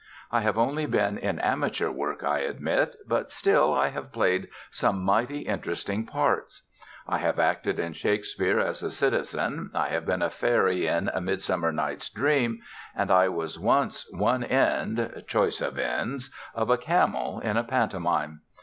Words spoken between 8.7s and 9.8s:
a citizen,